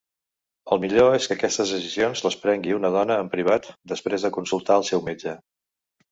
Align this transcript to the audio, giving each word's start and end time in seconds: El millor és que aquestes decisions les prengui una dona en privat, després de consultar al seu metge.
El 0.75 0.79
millor 0.83 1.17
és 1.17 1.25
que 1.31 1.35
aquestes 1.39 1.73
decisions 1.75 2.23
les 2.27 2.37
prengui 2.45 2.73
una 2.77 2.91
dona 2.95 3.17
en 3.25 3.29
privat, 3.33 3.67
després 3.91 4.25
de 4.25 4.31
consultar 4.39 4.79
al 4.79 4.87
seu 4.89 5.05
metge. 5.11 5.35